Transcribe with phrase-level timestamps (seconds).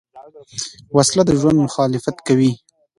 [0.95, 2.51] وسله د ژوند مخالفت کوي